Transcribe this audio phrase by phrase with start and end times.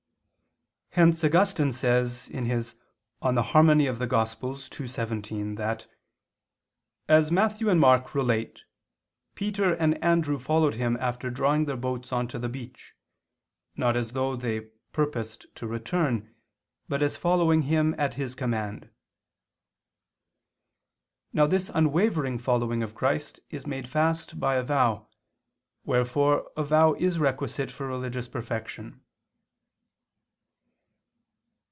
[0.95, 2.75] Hence Augustine says (De Consensu
[3.87, 4.81] Ev.
[4.83, 5.87] ii, 17) that
[7.07, 8.63] "as Matthew and Mark relate,
[9.33, 12.93] Peter and Andrew followed Him after drawing their boats on to the beach,
[13.77, 16.35] not as though they purposed to return,
[16.89, 18.89] but as following Him at His command."
[21.31, 25.07] Now this unwavering following of Christ is made fast by a vow:
[25.85, 28.99] wherefore a vow is requisite for religious perfection.